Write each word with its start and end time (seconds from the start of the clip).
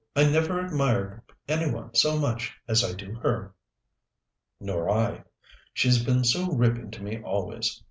"I 0.15 0.23
never 0.27 0.59
admired 0.59 1.21
any 1.47 1.69
one 1.71 1.93
so 1.93 2.17
much 2.17 2.57
as 2.67 2.83
I 2.83 2.93
do 2.93 3.13
her." 3.19 3.53
"Nor 4.59 4.89
I. 4.89 5.25
She's 5.75 6.03
been 6.03 6.23
so 6.23 6.51
ripping 6.53 6.89
to 6.89 7.03
me 7.03 7.21
always. 7.21 7.79